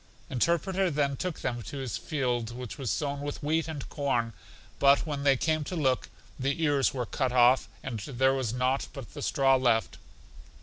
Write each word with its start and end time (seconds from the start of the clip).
Interpreter 0.31 0.89
then 0.89 1.15
took 1.15 1.41
them 1.41 1.61
to 1.61 1.77
his 1.77 1.95
field, 1.95 2.49
which 2.49 2.79
was 2.79 2.89
sown 2.89 3.21
with 3.21 3.43
wheat 3.43 3.67
and 3.67 3.87
corn; 3.87 4.33
but 4.79 5.05
when 5.05 5.21
they 5.21 5.37
came 5.37 5.63
to 5.65 5.75
look, 5.75 6.09
the 6.39 6.63
ears 6.63 6.91
were 6.91 7.05
cut 7.05 7.31
off, 7.31 7.69
and 7.83 7.99
there 7.99 8.33
was 8.33 8.51
nought 8.51 8.87
but 8.93 9.13
the 9.13 9.21
straw 9.21 9.55
left. 9.57 9.99